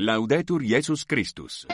[0.00, 1.66] Laudetur Jesus Christus.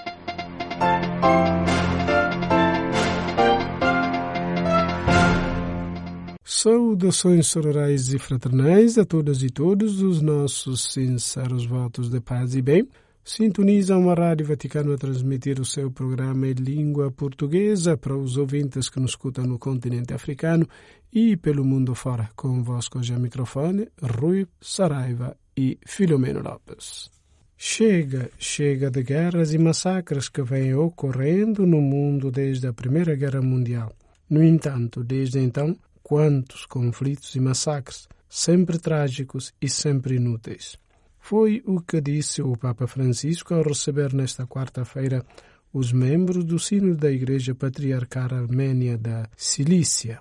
[6.43, 12.63] Saudações sororais e fraternais a todas e todos os nossos sinceros votos de paz e
[12.63, 12.89] bem.
[13.23, 18.89] Sintonizam a Rádio Vaticano a transmitir o seu programa em língua portuguesa para os ouvintes
[18.89, 20.67] que nos escutam no continente africano
[21.13, 22.31] e pelo mundo fora.
[22.35, 27.13] Convosco hoje a microfone, Rui Saraiva e Filomeno Lopes.
[27.57, 33.41] Chega, chega de guerras e massacres que vêm ocorrendo no mundo desde a Primeira Guerra
[33.41, 33.93] Mundial.
[34.29, 40.77] No entanto, desde então, quantos conflitos e massacres, sempre trágicos e sempre inúteis.
[41.19, 45.25] Foi o que disse o Papa Francisco ao receber nesta quarta-feira
[45.73, 50.21] os membros do Sino da Igreja Patriarcal Armênia da Cilícia.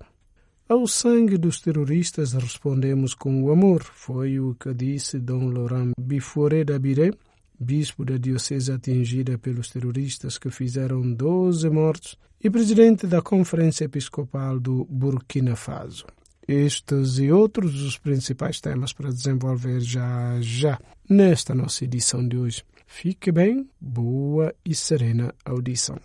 [0.67, 6.63] Ao sangue dos terroristas respondemos com o amor, foi o que disse Dom Laurent Bifore
[6.63, 7.11] da Biré,
[7.59, 14.57] bispo da diocese atingida pelos terroristas que fizeram 12 mortos e presidente da Conferência Episcopal
[14.57, 16.05] do Burkina Faso.
[16.47, 22.63] Estes e outros os principais temas para desenvolver já já nesta nossa edição de hoje.
[22.87, 25.97] Fique bem, boa e serena audição.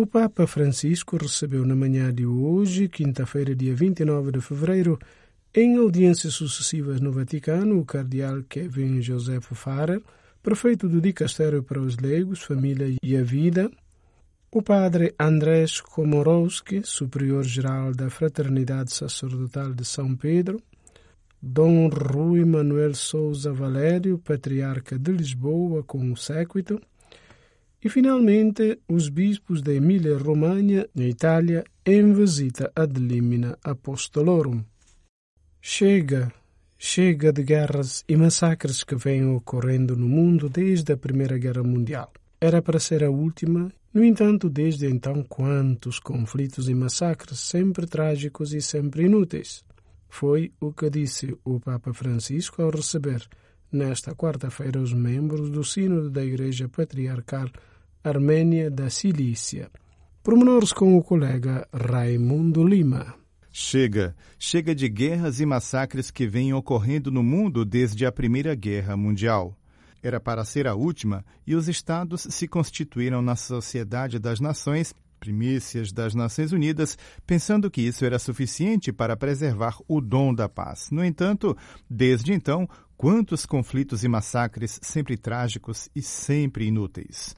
[0.00, 4.96] O Papa Francisco recebeu na manhã de hoje, quinta-feira, dia 29 de fevereiro,
[5.52, 10.00] em audiências sucessivas no Vaticano, o cardeal Kevin Joseph Farrer,
[10.40, 13.68] prefeito do Dicastério para os Leigos, Família e a Vida,
[14.52, 20.62] o padre Andrés Komorowski, superior-geral da Fraternidade Sacerdotal de São Pedro,
[21.42, 26.80] Dom Rui Manuel Souza Valério, patriarca de Lisboa, com o séquito,
[27.82, 34.62] e finalmente os bispos da Emília-Romanha, na Itália, em visita ad limina apostolorum.
[35.60, 36.32] Chega,
[36.76, 42.12] chega de guerras e massacres que vêm ocorrendo no mundo desde a Primeira Guerra Mundial.
[42.40, 48.52] Era para ser a última no entanto, desde então, quantos conflitos e massacres, sempre trágicos
[48.52, 49.64] e sempre inúteis.
[50.08, 53.26] Foi o que disse o Papa Francisco ao receber,
[53.72, 57.48] nesta quarta-feira, os membros do Sínodo da Igreja Patriarcal
[58.02, 59.70] Armênia da Cilícia.
[60.22, 63.14] Pormenores com o colega Raimundo Lima.
[63.50, 68.96] Chega, chega de guerras e massacres que vêm ocorrendo no mundo desde a Primeira Guerra
[68.96, 69.58] Mundial
[70.02, 75.92] era para ser a última e os Estados se constituíram na Sociedade das Nações, primícias
[75.92, 80.90] das Nações Unidas, pensando que isso era suficiente para preservar o dom da paz.
[80.90, 81.56] No entanto,
[81.90, 87.34] desde então, quantos conflitos e massacres, sempre trágicos e sempre inúteis.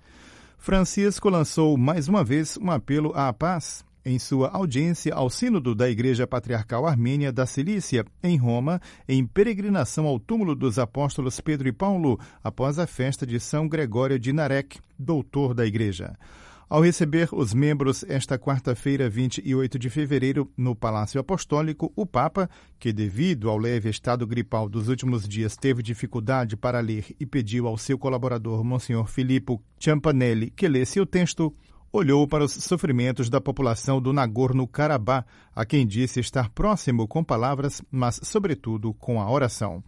[0.61, 5.89] Francisco lançou mais uma vez um apelo à paz em sua audiência ao Sínodo da
[5.89, 8.79] Igreja Patriarcal Armênia da Cilícia, em Roma,
[9.09, 14.19] em peregrinação ao túmulo dos apóstolos Pedro e Paulo, após a festa de São Gregório
[14.19, 16.15] de Narek, doutor da Igreja.
[16.71, 22.49] Ao receber os membros esta quarta-feira, 28 de fevereiro, no Palácio Apostólico, o Papa,
[22.79, 27.67] que devido ao leve estado gripal dos últimos dias teve dificuldade para ler e pediu
[27.67, 31.53] ao seu colaborador, Monsenhor Filippo Ciampanelli, que lesse o texto,
[31.93, 37.83] olhou para os sofrimentos da população do Nagorno-Karabakh, a quem disse estar próximo com palavras,
[37.91, 39.83] mas, sobretudo, com a oração.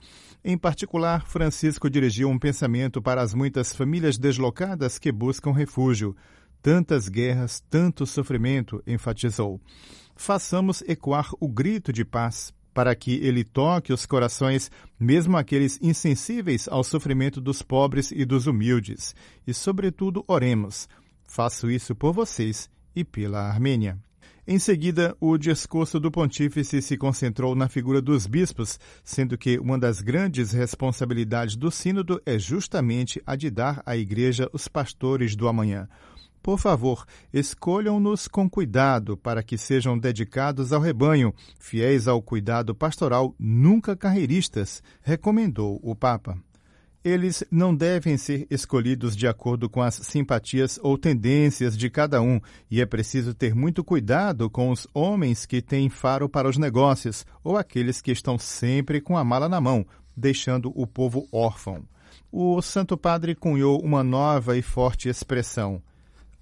[0.45, 6.17] Em particular, Francisco dirigiu um pensamento para as muitas famílias deslocadas que buscam refúgio.
[6.63, 9.61] Tantas guerras, tanto sofrimento, enfatizou.
[10.15, 16.69] Façamos ecoar o grito de paz, para que ele toque os corações, mesmo aqueles insensíveis
[16.69, 19.15] ao sofrimento dos pobres e dos humildes.
[19.47, 20.89] E, sobretudo, oremos
[21.35, 23.99] Faço isso por vocês e pela Armênia.
[24.47, 29.79] Em seguida, o discurso do pontífice se concentrou na figura dos bispos, sendo que uma
[29.79, 35.49] das grandes responsabilidades do Sínodo é justamente a de dar à Igreja os pastores do
[35.49, 35.89] amanhã.
[36.43, 43.33] Por favor, escolham-nos com cuidado para que sejam dedicados ao rebanho, fiéis ao cuidado pastoral,
[43.39, 46.37] nunca carreiristas, recomendou o Papa.
[47.05, 52.41] Eles não devem ser escolhidos de acordo com as simpatias ou tendências de cada um,
[52.71, 57.25] e é preciso ter muito cuidado com os homens que têm faro para os negócios
[57.43, 59.87] ou aqueles que estão sempre com a mala na mão,
[60.17, 61.85] deixando o povo órfão.
[62.31, 65.83] O Santo Padre cunhou uma nova e forte expressão: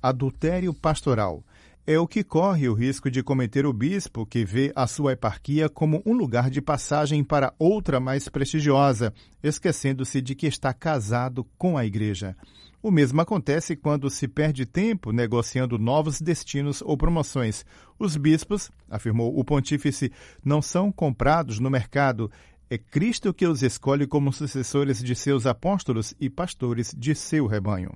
[0.03, 1.45] adultério pastoral
[1.87, 5.69] é o que corre o risco de cometer o bispo, que vê a sua eparquia
[5.69, 9.13] como um lugar de passagem para outra mais prestigiosa,
[9.43, 12.37] esquecendo-se de que está casado com a igreja.
[12.83, 17.65] O mesmo acontece quando se perde tempo negociando novos destinos ou promoções.
[17.99, 20.13] Os bispos, afirmou o pontífice,
[20.45, 22.31] não são comprados no mercado,
[22.71, 27.91] é Cristo que os escolhe como sucessores de seus apóstolos e pastores de seu rebanho.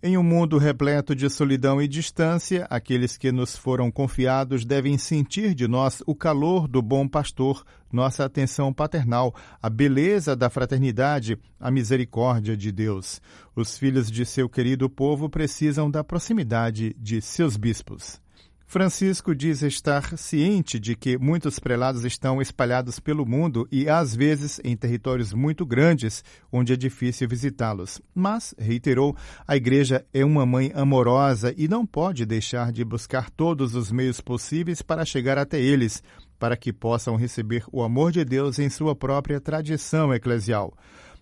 [0.00, 5.56] Em um mundo repleto de solidão e distância, aqueles que nos foram confiados devem sentir
[5.56, 11.68] de nós o calor do bom pastor, nossa atenção paternal, a beleza da fraternidade, a
[11.68, 13.20] misericórdia de Deus.
[13.56, 18.20] Os filhos de seu querido povo precisam da proximidade de seus bispos.
[18.70, 24.60] Francisco diz estar ciente de que muitos prelados estão espalhados pelo mundo e, às vezes,
[24.62, 26.22] em territórios muito grandes,
[26.52, 27.98] onde é difícil visitá-los.
[28.14, 29.16] Mas, reiterou,
[29.46, 34.20] a Igreja é uma mãe amorosa e não pode deixar de buscar todos os meios
[34.20, 36.02] possíveis para chegar até eles,
[36.38, 40.74] para que possam receber o amor de Deus em sua própria tradição eclesial.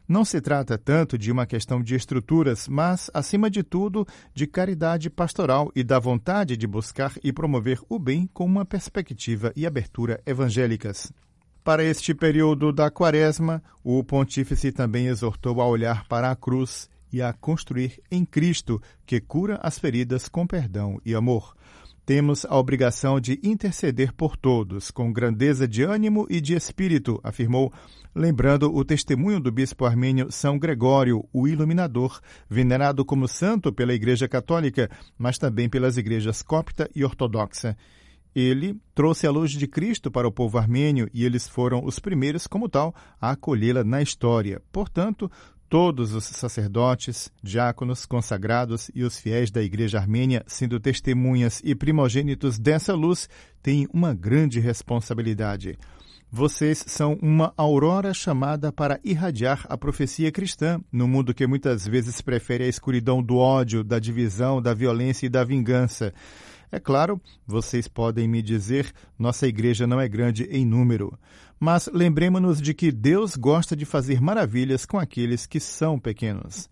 [0.08, 5.10] Não se trata tanto de uma questão de estruturas, mas, acima de tudo, de caridade
[5.10, 10.20] pastoral e da vontade de buscar e promover o bem com uma perspectiva e abertura
[10.24, 11.12] evangélicas.
[11.64, 17.20] Para este período da Quaresma, o Pontífice também exortou a olhar para a cruz e
[17.20, 21.56] a construir em Cristo, que cura as feridas com perdão e amor.
[22.06, 27.72] Temos a obrigação de interceder por todos, com grandeza de ânimo e de espírito, afirmou,
[28.14, 34.28] lembrando o testemunho do bispo armênio São Gregório, o Iluminador, venerado como santo pela Igreja
[34.28, 34.88] Católica,
[35.18, 37.76] mas também pelas igrejas copta e ortodoxa.
[38.32, 42.46] Ele trouxe a luz de Cristo para o povo armênio e eles foram os primeiros,
[42.46, 44.62] como tal, a acolhê-la na história.
[44.70, 45.28] Portanto,
[45.68, 52.56] Todos os sacerdotes, diáconos, consagrados e os fiéis da Igreja Armênia, sendo testemunhas e primogênitos
[52.56, 53.28] dessa luz,
[53.60, 55.76] têm uma grande responsabilidade.
[56.30, 62.20] Vocês são uma aurora chamada para irradiar a profecia cristã no mundo que muitas vezes
[62.20, 66.12] prefere a escuridão do ódio, da divisão, da violência e da vingança.
[66.70, 71.16] É claro, vocês podem me dizer, nossa igreja não é grande em número.
[71.58, 76.68] Mas lembremos-nos de que Deus gosta de fazer maravilhas com aqueles que são pequenos.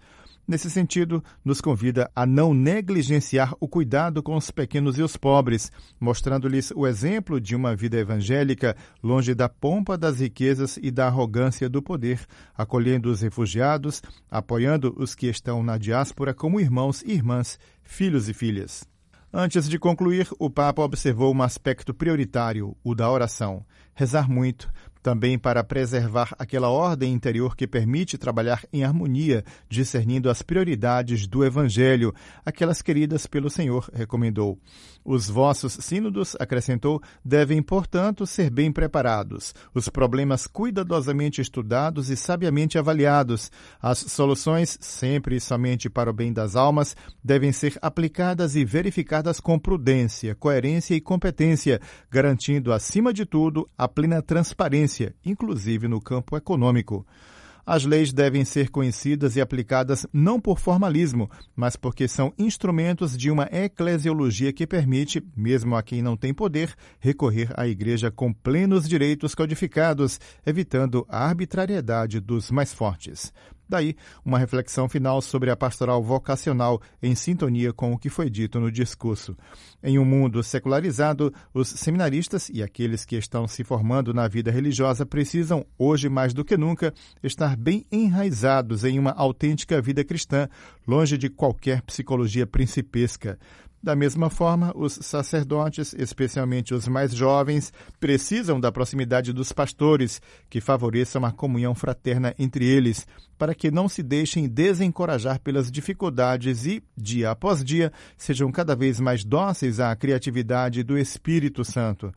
[0.47, 5.73] Nesse sentido, nos convida a não negligenciar o cuidado com os pequenos e os pobres,
[5.99, 11.67] mostrando-lhes o exemplo de uma vida evangélica longe da pompa das riquezas e da arrogância
[11.67, 12.21] do poder,
[12.55, 18.35] acolhendo os refugiados, apoiando os que estão na diáspora como irmãos e irmãs, filhos e
[18.35, 18.87] filhas.
[19.33, 23.65] Antes de concluir, o Papa observou um aspecto prioritário, o da oração.
[23.95, 24.71] Rezar muito,
[25.05, 31.45] também para preservar aquela ordem interior que permite trabalhar em harmonia, discernindo as prioridades do
[31.45, 34.59] Evangelho, aquelas queridas pelo Senhor, recomendou.
[35.05, 42.79] Os vossos sínodos, acrescentou, devem, portanto, ser bem preparados, os problemas cuidadosamente estudados e sabiamente
[42.79, 43.53] avaliados.
[43.83, 49.39] As soluções, sempre e somente para o bem das almas, devem ser aplicadas e verificadas
[49.39, 51.79] com prudência, coerência e competência,
[52.11, 57.07] garantindo, acima de tudo, a plena transparência, inclusive no campo econômico.
[57.67, 63.31] As leis devem ser conhecidas e aplicadas não por formalismo, mas porque são instrumentos de
[63.31, 68.87] uma eclesiologia que permite, mesmo a quem não tem poder, recorrer à Igreja com plenos
[68.87, 73.33] direitos codificados, evitando a arbitrariedade dos mais fortes.
[73.69, 78.61] Daí, uma reflexão final sobre a pastoral vocacional em sintonia com o que foi dito
[78.61, 79.37] no discurso.
[79.83, 85.07] Em um mundo secularizado, os seminaristas e aqueles que estão se formando na vida religiosa
[85.07, 90.49] precisam, hoje mais do que nunca, estar bem enraizados em uma autêntica vida cristã,
[90.87, 93.39] longe de qualquer psicologia principesca.
[93.85, 100.59] Da mesma forma, os sacerdotes, especialmente os mais jovens, precisam da proximidade dos pastores, que
[100.59, 106.83] favoreçam a comunhão fraterna entre eles, para que não se deixem desencorajar pelas dificuldades e,
[106.97, 112.11] dia após dia, sejam cada vez mais dóceis à criatividade do Espírito Santo.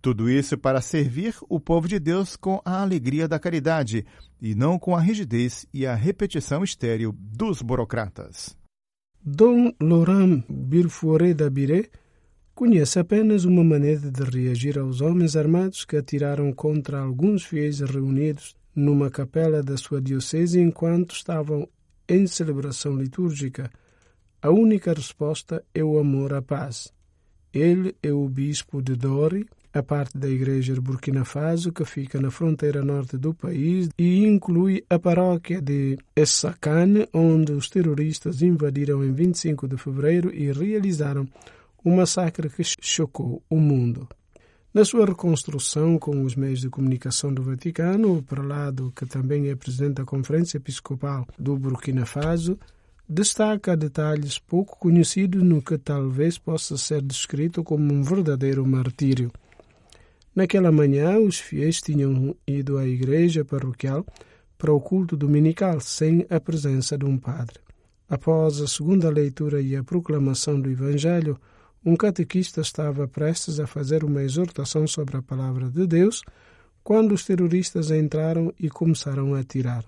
[0.00, 4.06] Tudo isso para servir o povo de Deus com a alegria da caridade
[4.40, 8.58] e não com a rigidez e a repetição estéril dos burocratas.
[9.22, 11.90] Dom Laurent Bilfouré d'Abiré
[12.54, 18.56] conhece apenas uma maneira de reagir aos homens armados que atiraram contra alguns fiéis reunidos
[18.74, 21.68] numa capela da sua diocese enquanto estavam
[22.08, 23.70] em celebração litúrgica.
[24.40, 26.90] A única resposta é o amor à paz.
[27.52, 32.20] Ele é o bispo de Dori, a parte da igreja de Burkina Faso que fica
[32.20, 39.04] na fronteira norte do país e inclui a paróquia de Essakane, onde os terroristas invadiram
[39.04, 41.28] em 25 de fevereiro e realizaram
[41.84, 44.08] um massacre que chocou o mundo.
[44.72, 49.56] Na sua reconstrução com os meios de comunicação do Vaticano, o prelado, que também é
[49.56, 52.56] presidente da Conferência Episcopal do Burkina Faso,
[53.08, 59.32] destaca detalhes pouco conhecidos no que talvez possa ser descrito como um verdadeiro martírio.
[60.34, 64.06] Naquela manhã, os fiéis tinham ido à igreja paroquial
[64.56, 67.58] para o culto dominical sem a presença de um padre.
[68.08, 71.38] Após a segunda leitura e a proclamação do Evangelho,
[71.84, 76.22] um catequista estava prestes a fazer uma exortação sobre a palavra de Deus
[76.82, 79.84] quando os terroristas entraram e começaram a atirar.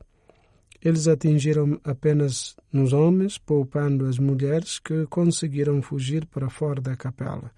[0.84, 7.52] Eles atingiram apenas nos homens, poupando as mulheres que conseguiram fugir para fora da capela.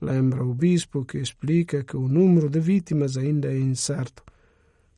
[0.00, 4.22] Lembra o bispo que explica que o número de vítimas ainda é incerto.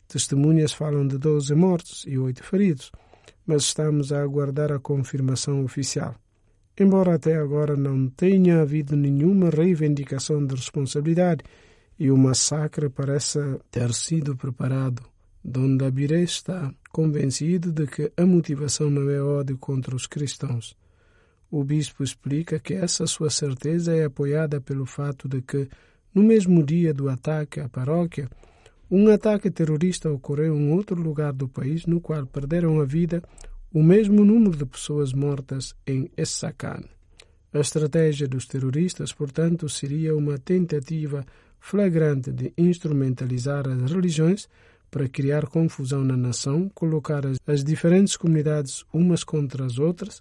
[0.06, 2.90] Testemunhas falam de 12 mortos e 8 feridos,
[3.46, 6.14] mas estamos a aguardar a confirmação oficial.
[6.78, 11.44] Embora até agora não tenha havido nenhuma reivindicação de responsabilidade
[11.98, 15.02] e o massacre pareça ter sido preparado
[15.42, 20.76] Dom Dabiré está convencido de que a motivação não é ódio contra os cristãos.
[21.50, 25.68] O bispo explica que essa sua certeza é apoiada pelo fato de que,
[26.14, 28.30] no mesmo dia do ataque à paróquia,
[28.88, 33.22] um ataque terrorista ocorreu em outro lugar do país no qual perderam a vida
[33.72, 36.82] o mesmo número de pessoas mortas em Essakan.
[37.52, 41.24] A estratégia dos terroristas, portanto, seria uma tentativa
[41.58, 44.48] flagrante de instrumentalizar as religiões
[44.88, 50.20] para criar confusão na nação, colocar as diferentes comunidades umas contra as outras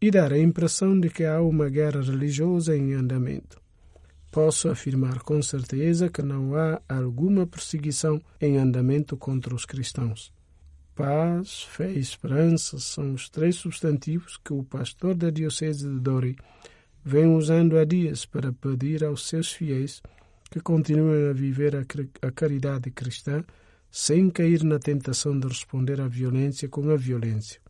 [0.00, 3.60] e dar a impressão de que há uma guerra religiosa em andamento.
[4.30, 10.32] Posso afirmar com certeza que não há alguma perseguição em andamento contra os cristãos.
[10.94, 16.36] Paz, fé e esperança são os três substantivos que o pastor da Diocese de Dori
[17.04, 20.02] vem usando há dias para pedir aos seus fiéis
[20.50, 23.44] que continuem a viver a caridade cristã
[23.90, 27.60] sem cair na tentação de responder à violência com a violência.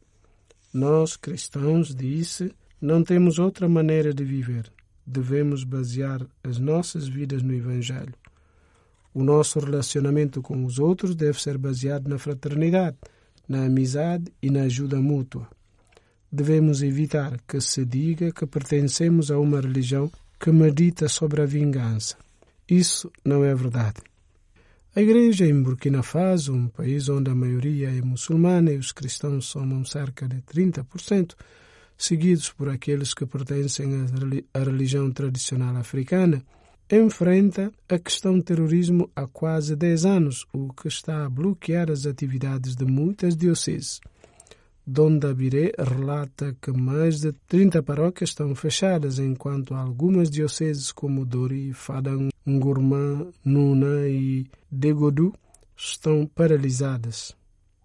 [0.72, 4.70] Nós, cristãos, disse, não temos outra maneira de viver.
[5.06, 8.14] Devemos basear as nossas vidas no Evangelho.
[9.14, 12.96] O nosso relacionamento com os outros deve ser baseado na fraternidade,
[13.48, 15.48] na amizade e na ajuda mútua.
[16.30, 22.16] Devemos evitar que se diga que pertencemos a uma religião que medita sobre a vingança.
[22.68, 24.07] Isso não é verdade.
[24.98, 29.46] A igreja em Burkina Faso, um país onde a maioria é muçulmana e os cristãos
[29.46, 31.36] somam cerca de 30%,
[31.96, 33.92] seguidos por aqueles que pertencem
[34.52, 36.42] à religião tradicional africana,
[36.90, 42.74] enfrenta a questão terrorismo há quase 10 anos, o que está a bloquear as atividades
[42.74, 44.00] de muitas dioceses.
[44.90, 51.74] Dom Dabiré relata que mais de 30 paróquias estão fechadas, enquanto algumas dioceses como Dori,
[51.74, 55.34] Fadang, Ngurma, Nuna e Degodu
[55.76, 57.36] estão paralisadas.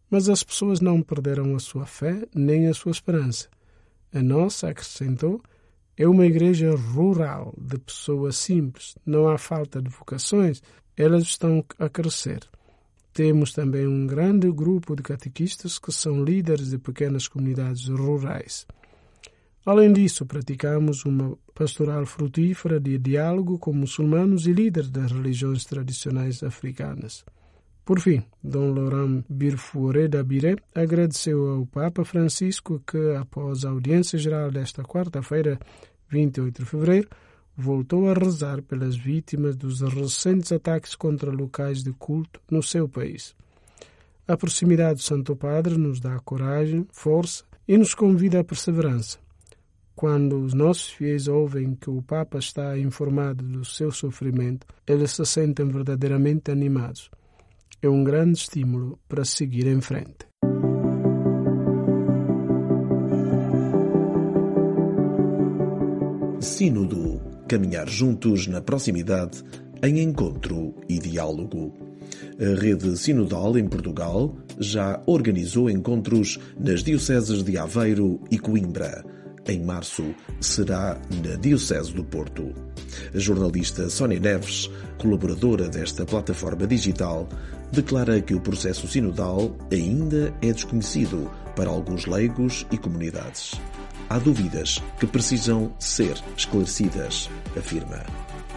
[0.10, 3.50] Mas as pessoas não perderam a sua fé nem a sua esperança.
[4.14, 5.42] A nossa, acrescentou,
[5.98, 8.96] é uma igreja rural de pessoas simples.
[9.06, 10.64] Não há falta de vocações,
[10.96, 12.48] elas estão a crescer.
[13.14, 18.66] Temos também um grande grupo de catequistas que são líderes de pequenas comunidades rurais.
[19.66, 26.42] Além disso, praticamos uma pastoral frutífera de diálogo com muçulmanos e líderes das religiões tradicionais
[26.42, 27.24] africanas.
[27.86, 34.18] Por fim, Dom Laurent Birfouré da Biré agradeceu ao Papa Francisco que, após a audiência
[34.18, 35.60] geral desta quarta-feira,
[36.10, 37.10] 28 de fevereiro,
[37.56, 43.36] voltou a rezar pelas vítimas dos recentes ataques contra locais de culto no seu país.
[44.28, 49.18] A proximidade do Santo Padre nos dá coragem, força e nos convida à perseverança.
[49.96, 55.26] Quando os nossos fiéis ouvem que o Papa está informado do seu sofrimento, eles se
[55.26, 57.12] sentem verdadeiramente animados.
[57.82, 60.26] É um grande estímulo para seguir em frente.
[66.40, 69.44] Sínodo caminhar juntos na proximidade,
[69.84, 71.72] em encontro e diálogo.
[72.42, 79.06] A rede sinodal em Portugal já organizou encontros nas dioceses de Aveiro e Coimbra.
[79.48, 82.56] Em março será na Diocese do Porto.
[83.14, 84.68] A jornalista Sónia Neves,
[84.98, 87.30] colaboradora desta plataforma digital,
[87.72, 93.52] declara que o processo sinodal ainda é desconhecido para alguns leigos e comunidades.
[94.10, 98.04] Há dúvidas que precisam ser esclarecidas, afirma.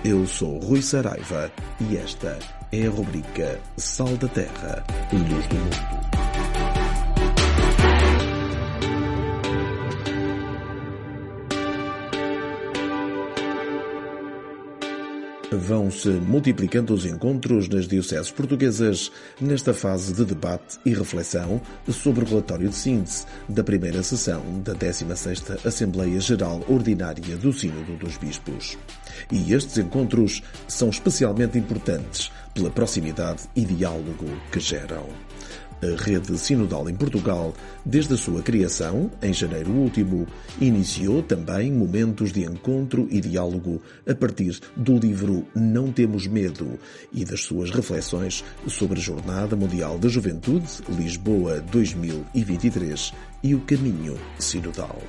[0.05, 1.51] Eu sou Rui Saraiva
[1.81, 2.39] e esta
[2.71, 6.16] é a rubrica Sal da Terra, Luz do Mundo.
[15.53, 21.61] Vão-se multiplicando os encontros nas dioceses portuguesas nesta fase de debate e reflexão
[21.91, 27.97] sobre o relatório de síntese da primeira sessão da 16ª Assembleia Geral Ordinária do Sínodo
[27.97, 28.77] dos Bispos.
[29.31, 35.07] E estes encontros são especialmente importantes pela proximidade e diálogo que geram.
[35.83, 37.55] A rede sinodal em Portugal,
[37.85, 40.27] desde a sua criação, em janeiro último,
[40.59, 46.79] iniciou também momentos de encontro e diálogo a partir do livro Não Temos Medo
[47.13, 54.17] e das suas reflexões sobre a Jornada Mundial da Juventude, Lisboa 2023 e o caminho
[54.39, 55.03] sinodal.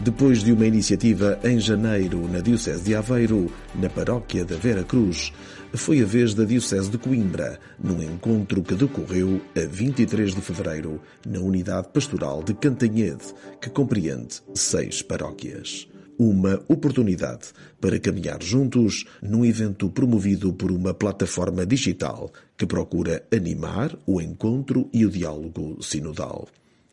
[0.00, 5.32] Depois de uma iniciativa em janeiro na Diocese de Aveiro, na paróquia da Vera Cruz,
[5.74, 11.00] foi a vez da Diocese de Coimbra, num encontro que decorreu a 23 de fevereiro
[11.26, 15.88] na Unidade Pastoral de Cantanhede, que compreende seis paróquias.
[16.18, 17.48] Uma oportunidade
[17.80, 24.88] para caminhar juntos num evento promovido por uma plataforma digital que procura animar o encontro
[24.92, 26.48] e o diálogo sinodal.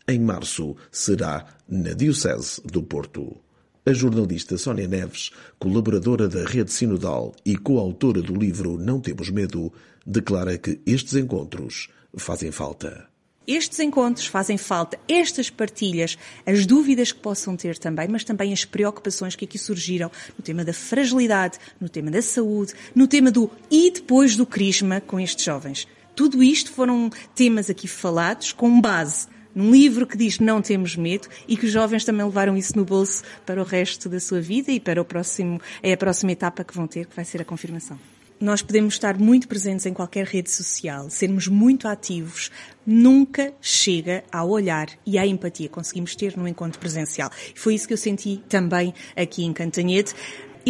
[0.08, 3.47] Em março será na Diocese do Porto.
[3.88, 9.72] A jornalista Sónia Neves, colaboradora da Rede Sinodal e coautora do livro Não Temos Medo,
[10.06, 13.08] declara que estes encontros fazem falta.
[13.48, 18.66] Estes encontros fazem falta, estas partilhas, as dúvidas que possam ter também, mas também as
[18.66, 23.50] preocupações que aqui surgiram no tema da fragilidade, no tema da saúde, no tema do
[23.72, 25.88] e depois do crisma com estes jovens.
[26.14, 29.28] Tudo isto foram temas aqui falados com base
[29.58, 32.86] num livro que diz não temos medo e que os jovens também levaram isso no
[32.86, 36.64] bolso para o resto da sua vida e para o próximo, é a próxima etapa
[36.64, 38.00] que vão ter, que vai ser a confirmação.
[38.40, 42.52] Nós podemos estar muito presentes em qualquer rede social, sermos muito ativos,
[42.86, 47.32] nunca chega ao olhar e à empatia que conseguimos ter no encontro presencial.
[47.56, 50.14] Foi isso que eu senti também aqui em Cantanhede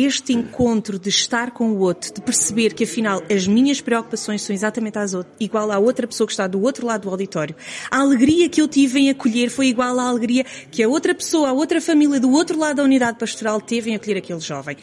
[0.05, 4.53] este encontro de estar com o outro, de perceber que afinal as minhas preocupações são
[4.53, 7.55] exatamente as outras, igual à outra pessoa que está do outro lado do auditório.
[7.89, 11.49] A alegria que eu tive em acolher foi igual à alegria que a outra pessoa,
[11.49, 14.77] a outra família do outro lado da unidade pastoral teve em acolher aquele jovem.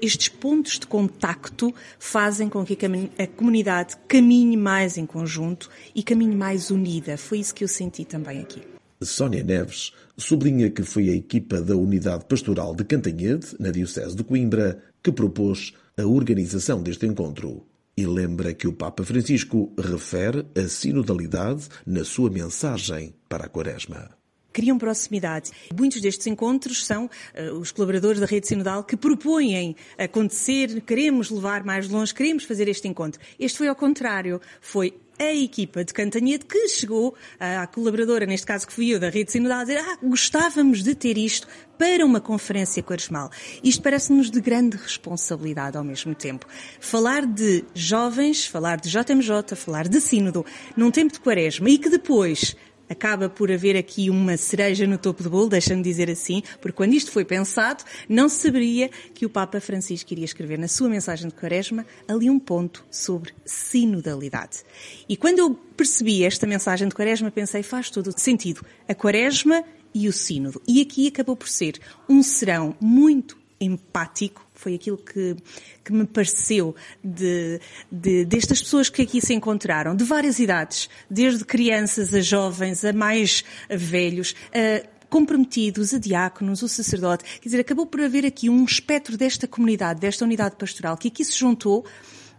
[0.00, 2.76] Estes pontos de contacto fazem com que
[3.18, 7.16] a comunidade caminhe mais em conjunto e caminhe mais unida.
[7.16, 8.62] Foi isso que eu senti também aqui.
[9.04, 14.24] Sónia Neves sublinha que foi a equipa da Unidade Pastoral de Cantanhede, na Diocese de
[14.24, 17.66] Coimbra, que propôs a organização deste encontro.
[17.96, 24.10] E lembra que o Papa Francisco refere a sinodalidade na sua mensagem para a Quaresma
[24.54, 25.50] criam proximidade.
[25.76, 31.64] Muitos destes encontros são uh, os colaboradores da rede sinodal que propõem acontecer, queremos levar
[31.64, 33.20] mais longe, queremos fazer este encontro.
[33.36, 38.66] Este foi ao contrário, foi a equipa de Cantanhede que chegou à colaboradora, neste caso
[38.66, 41.46] que fui eu, da Rede Sinodal, a dizer ah, gostávamos de ter isto
[41.78, 43.30] para uma conferência quaresmal.
[43.62, 46.46] Isto parece-nos de grande responsabilidade ao mesmo tempo.
[46.80, 50.44] Falar de jovens, falar de JMJ, falar de sínodo,
[50.76, 52.56] num tempo de quaresma e que depois
[52.88, 56.94] acaba por haver aqui uma cereja no topo do bolo, deixa-me dizer assim, porque quando
[56.94, 61.28] isto foi pensado, não se saberia que o Papa Francisco iria escrever na sua mensagem
[61.28, 64.64] de Quaresma ali um ponto sobre sinodalidade.
[65.08, 68.64] E quando eu percebi esta mensagem de Quaresma, pensei, faz todo sentido.
[68.88, 70.60] A Quaresma e o sínodo.
[70.66, 75.36] E aqui acabou por ser um serão muito empático, foi aquilo que,
[75.84, 76.74] que me pareceu
[77.04, 77.60] de,
[77.92, 82.94] de, destas pessoas que aqui se encontraram, de várias idades, desde crianças a jovens, a
[82.94, 87.24] mais velhos, a comprometidos, a diáconos, o sacerdote.
[87.40, 91.22] Quer dizer, acabou por haver aqui um espectro desta comunidade, desta unidade pastoral, que aqui
[91.22, 91.84] se juntou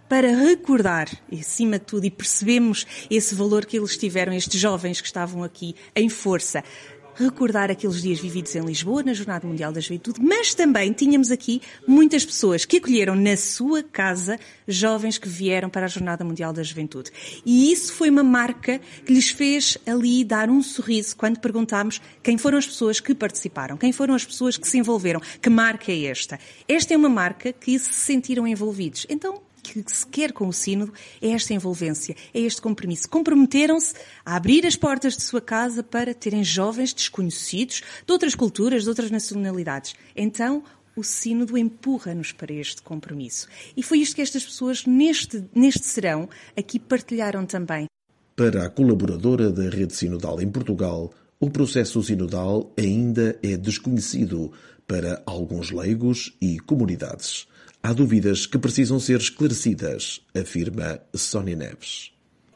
[0.10, 5.08] para recordar, acima de tudo, e percebemos esse valor que eles tiveram, estes jovens que
[5.08, 6.64] estavam aqui em força,
[7.16, 11.62] recordar aqueles dias vividos em Lisboa, na Jornada Mundial da Juventude, mas também tínhamos aqui
[11.88, 16.64] muitas pessoas que acolheram na sua casa jovens que vieram para a Jornada Mundial da
[16.64, 17.12] Juventude.
[17.46, 22.38] E isso foi uma marca que lhes fez ali dar um sorriso quando perguntámos quem
[22.38, 26.06] foram as pessoas que participaram, quem foram as pessoas que se envolveram, que marca é
[26.06, 26.40] esta.
[26.68, 29.06] Esta é uma marca que se sentiram envolvidos.
[29.10, 29.42] Então,
[29.74, 33.10] que se quer com o Sínodo é esta envolvência, é este compromisso.
[33.10, 33.94] Comprometeram-se
[34.26, 38.90] a abrir as portas de sua casa para terem jovens desconhecidos de outras culturas, de
[38.90, 39.96] outras nacionalidades.
[40.16, 40.64] Então,
[40.96, 43.48] o Sínodo empurra-nos para este compromisso.
[43.76, 47.88] E foi isto que estas pessoas, neste, neste serão, aqui partilharam também.
[48.36, 54.52] Para a colaboradora da Rede Sinodal em Portugal, o processo sinodal ainda é desconhecido
[54.88, 57.48] para alguns leigos e comunidades.
[57.88, 62.12] Há dúvidas que precisam ser esclarecidas, afirma Sónia Neves.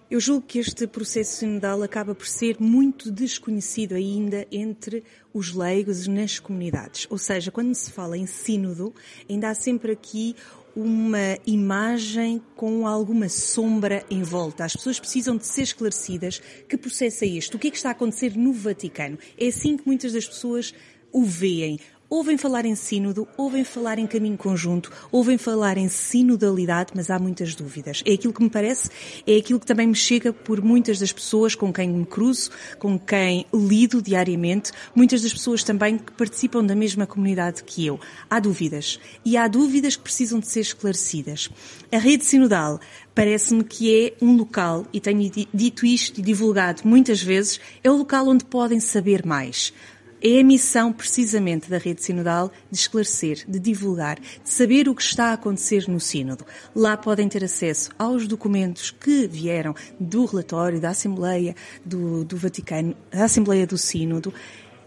[0.09, 6.07] Eu julgo que este processo sinodal acaba por ser muito desconhecido ainda entre os leigos
[6.07, 7.05] nas comunidades.
[7.11, 8.91] Ou seja, quando se fala em sínodo,
[9.29, 10.35] ainda há sempre aqui
[10.75, 14.65] uma imagem com alguma sombra em volta.
[14.65, 16.41] As pessoas precisam de ser esclarecidas.
[16.67, 17.55] Que processo é este?
[17.55, 19.19] O que é que está a acontecer no Vaticano?
[19.37, 20.73] É assim que muitas das pessoas
[21.11, 26.91] o veem ouvem falar em sínodo, ouvem falar em caminho conjunto, ouvem falar em sinodalidade,
[26.95, 28.01] mas há muitas dúvidas.
[28.05, 28.89] É aquilo que me parece,
[29.27, 32.97] é aquilo que também me chega por muitas das pessoas com quem me cruzo, com
[32.97, 37.99] quem lido diariamente, muitas das pessoas também que participam da mesma comunidade que eu.
[38.27, 38.99] Há dúvidas.
[39.23, 41.49] E há dúvidas que precisam de ser esclarecidas.
[41.91, 42.79] A rede sinodal
[43.13, 47.97] parece-me que é um local, e tenho dito isto e divulgado muitas vezes, é o
[47.97, 49.73] local onde podem saber mais
[50.21, 55.01] é a missão precisamente da rede sinodal de esclarecer, de divulgar, de saber o que
[55.01, 56.45] está a acontecer no sínodo.
[56.75, 61.55] Lá podem ter acesso aos documentos que vieram do relatório da Assembleia
[61.85, 64.33] do, do Vaticano, da Assembleia do Sínodo.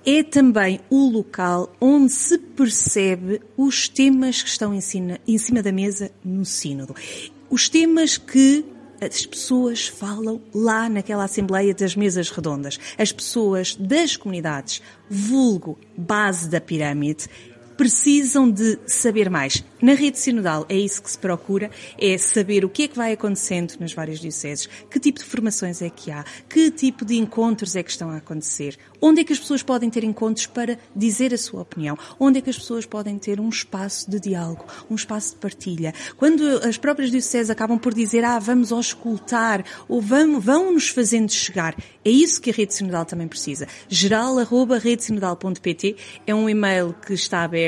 [0.04, 5.62] É também o local onde se percebe os temas que estão em cima, em cima
[5.62, 6.94] da mesa no sínodo.
[7.48, 8.64] Os temas que
[9.04, 12.78] as pessoas falam lá naquela Assembleia das Mesas Redondas.
[12.96, 17.28] As pessoas das comunidades, vulgo base da pirâmide,
[17.76, 19.64] precisam de saber mais.
[19.80, 23.12] Na rede sinodal é isso que se procura, é saber o que é que vai
[23.12, 27.74] acontecendo nas várias dioceses, que tipo de formações é que há, que tipo de encontros
[27.74, 31.34] é que estão a acontecer, onde é que as pessoas podem ter encontros para dizer
[31.34, 34.94] a sua opinião, onde é que as pessoas podem ter um espaço de diálogo, um
[34.94, 35.92] espaço de partilha.
[36.16, 41.32] Quando as próprias dioceses acabam por dizer, ah, vamos auscultar, ou vamos, vão nos fazendo
[41.32, 43.66] chegar, é isso que a rede sinodal também precisa.
[43.88, 47.61] geral arroba redesinodal.pt é um e-mail que está aberto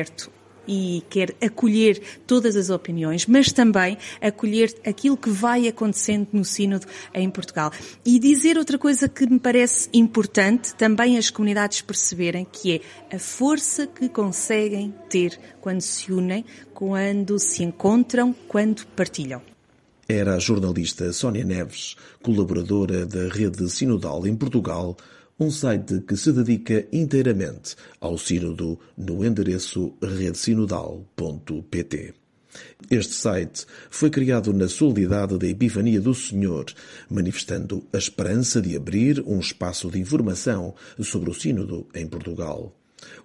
[0.66, 6.86] e quer acolher todas as opiniões, mas também acolher aquilo que vai acontecendo no Sínodo
[7.12, 7.70] em Portugal.
[8.04, 12.80] E dizer outra coisa que me parece importante também as comunidades perceberem, que
[13.10, 19.42] é a força que conseguem ter quando se unem, quando se encontram, quando partilham.
[20.06, 24.94] Era a jornalista Sónia Neves, colaboradora da Rede Sinodal em Portugal,
[25.38, 32.14] um site que se dedica inteiramente ao Sínodo no endereço redesinodal.pt.
[32.88, 36.66] Este site foi criado na solenidade da Epifania do Senhor,
[37.10, 42.72] manifestando a esperança de abrir um espaço de informação sobre o Sínodo em Portugal.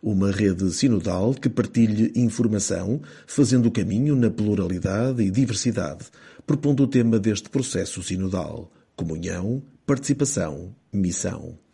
[0.02, 6.06] Uma rede sinodal que partilhe informação, fazendo caminho na pluralidade e diversidade,
[6.46, 11.69] propondo o tema deste processo sinodal: comunhão, participação, missão.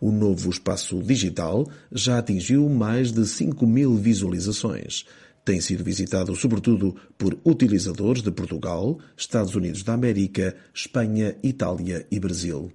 [0.00, 5.04] O novo espaço digital já atingiu mais de 5 mil visualizações.
[5.44, 12.20] Tem sido visitado sobretudo por utilizadores de Portugal, Estados Unidos da América, Espanha, Itália e
[12.20, 12.70] Brasil.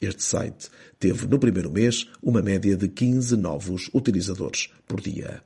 [0.00, 5.42] Este site teve no primeiro mês uma média de 15 novos utilizadores por dia.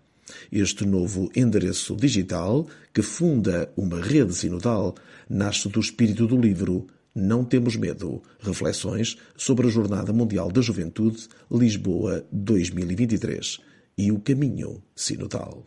[0.51, 4.95] Este novo endereço digital, que funda uma rede sinodal,
[5.29, 8.23] nasce do espírito do livro não temos medo.
[8.41, 13.61] Reflexões sobre a Jornada Mundial da Juventude Lisboa 2023
[13.97, 15.63] e o caminho sinodal.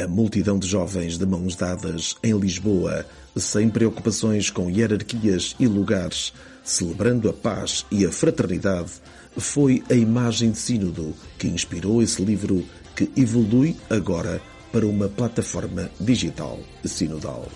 [0.00, 6.32] A multidão de jovens de mãos dadas em Lisboa, sem preocupações com hierarquias e lugares,
[6.64, 8.92] celebrando a paz e a fraternidade,
[9.36, 15.90] foi a imagem de Sínodo que inspirou esse livro que evolui agora para uma plataforma
[16.00, 17.46] digital sinodal.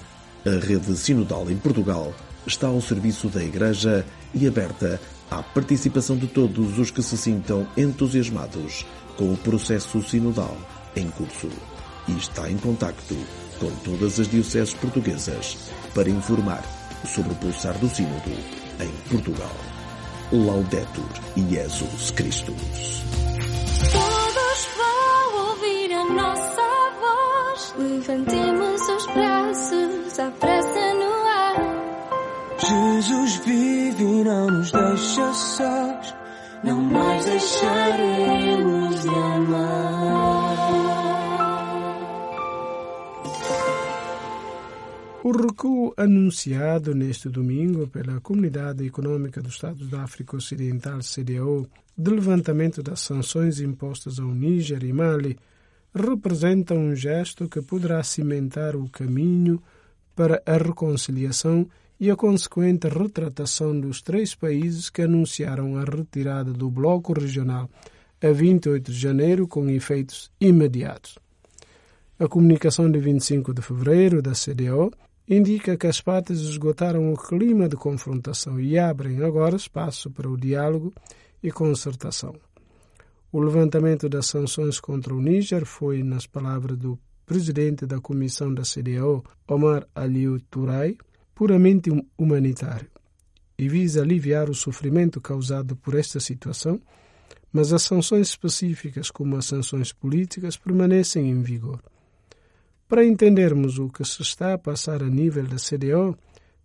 [0.44, 2.14] A rede sinodal em Portugal
[2.46, 4.04] está ao serviço da Igreja
[4.34, 10.56] e aberta à participação de todos os que se sintam entusiasmados com o processo sinodal
[10.94, 11.48] em curso
[12.08, 13.16] e está em contacto
[13.58, 15.56] com todas as dioceses portuguesas
[15.94, 16.62] para informar
[17.04, 18.30] sobre o pulsar do sínodo
[18.80, 19.54] em Portugal.
[20.32, 23.02] Laudetur Jesus Christus.
[23.92, 26.62] Todos vão ouvir a nossa
[27.00, 27.74] voz.
[27.78, 30.75] Levantemos os braços à pressa
[32.68, 36.14] Jesus vive e não nos deixa sós,
[36.64, 40.56] não mais deixaremos de amar.
[45.22, 52.10] O recuo anunciado neste domingo pela Comunidade Econômica dos Estados da África Ocidental, CDAO, de
[52.10, 55.38] levantamento das sanções impostas ao Níger e Mali,
[55.94, 59.62] representa um gesto que poderá cimentar o caminho
[60.16, 66.70] para a reconciliação e a consequente retratação dos três países que anunciaram a retirada do
[66.70, 67.70] Bloco Regional
[68.22, 71.18] a 28 de janeiro com efeitos imediatos.
[72.18, 74.90] A comunicação de 25 de fevereiro da CDO
[75.28, 80.36] indica que as partes esgotaram o clima de confrontação e abrem agora espaço para o
[80.36, 80.92] diálogo
[81.42, 82.34] e concertação.
[83.32, 88.62] O levantamento das sanções contra o Níger foi, nas palavras do presidente da comissão da
[88.62, 90.96] CDAO, Omar Aliou Turay,
[91.36, 92.88] puramente humanitário
[93.58, 96.80] e visa aliviar o sofrimento causado por esta situação,
[97.52, 101.82] mas as sanções específicas, como as sanções políticas, permanecem em vigor.
[102.88, 106.16] Para entendermos o que se está a passar a nível da CDO,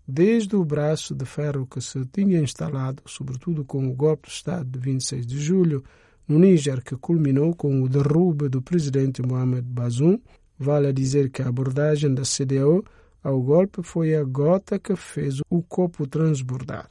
[0.07, 4.69] desde o braço de ferro que se tinha instalado, sobretudo com o golpe de Estado
[4.69, 5.84] de 26 de julho,
[6.25, 10.17] no Níger, que culminou com o derrube do presidente Mohamed Bazoum,
[10.57, 12.86] vale dizer que a abordagem da CDO
[13.23, 16.89] ao golpe foi a gota que fez o copo transbordar.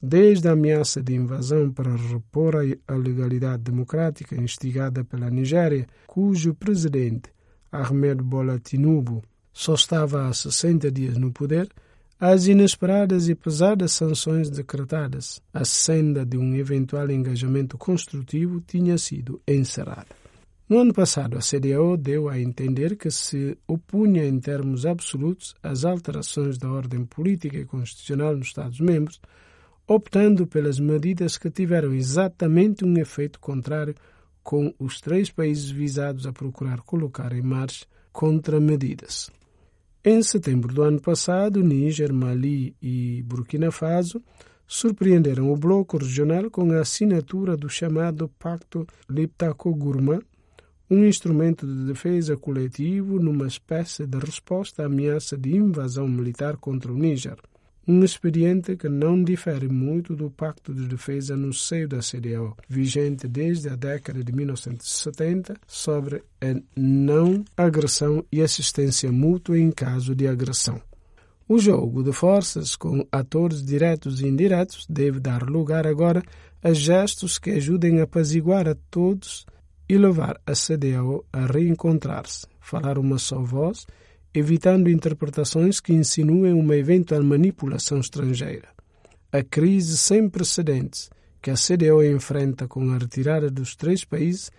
[0.00, 7.30] Desde a ameaça de invasão para repor a legalidade democrática instigada pela Nigéria, cujo presidente,
[7.72, 9.22] Ahmed Bola Tinubu,
[9.52, 11.68] só estava há 60 dias no poder,
[12.20, 19.40] as inesperadas e pesadas sanções decretadas, a senda de um eventual engajamento construtivo tinha sido
[19.48, 20.23] encerrada.
[20.66, 25.84] No ano passado, a CDAO deu a entender que se opunha em termos absolutos às
[25.84, 29.20] alterações da ordem política e constitucional nos Estados-membros,
[29.86, 33.94] optando pelas medidas que tiveram exatamente um efeito contrário
[34.42, 39.30] com os três países visados a procurar colocar em marcha contramedidas.
[40.02, 44.22] Em setembro do ano passado, Níger, Mali e Burkina Faso
[44.66, 50.22] surpreenderam o bloco regional com a assinatura do chamado Pacto Liptako-Gurma,
[50.90, 56.92] um instrumento de defesa coletivo numa espécie de resposta à ameaça de invasão militar contra
[56.92, 57.36] o Níger
[57.86, 63.28] um expediente que não difere muito do Pacto de Defesa no seio da CDAO, vigente
[63.28, 70.26] desde a década de 1970 sobre a não agressão e assistência mútua em caso de
[70.26, 70.80] agressão.
[71.46, 76.22] O jogo de forças com atores diretos e indiretos deve dar lugar agora
[76.62, 79.44] a gestos que ajudem a apaziguar a todos
[79.88, 83.86] e levar a CDAO a reencontrar-se, falar uma só voz
[84.34, 88.68] evitando interpretações que insinuem uma eventual manipulação estrangeira.
[89.30, 91.08] A crise sem precedentes
[91.40, 94.50] que a CDO enfrenta com a retirada dos três países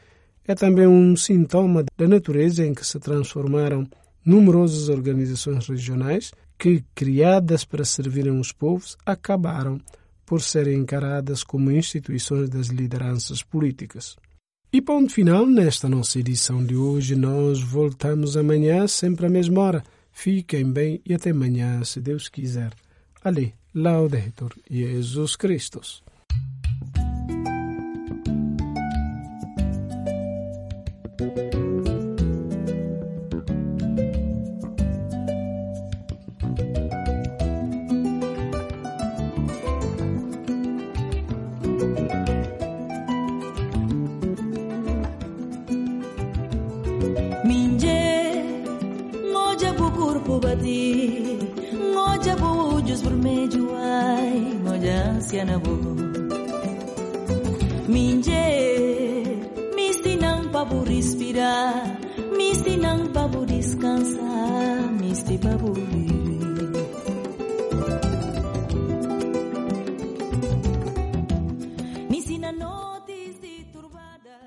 [0.47, 3.85] é também um sintoma da natureza em que se transformaram
[4.23, 9.81] numerosas organizações regionais que, criadas para servirem os povos, acabaram
[10.25, 14.15] por serem encaradas como instituições das lideranças políticas.
[14.75, 17.15] E ponto final nesta nossa edição de hoje.
[17.15, 19.83] Nós voltamos amanhã, sempre à mesma hora.
[20.11, 22.73] Fiquem bem e até amanhã, se Deus quiser.
[23.23, 26.03] Ali, Laudetur Jesus Christus.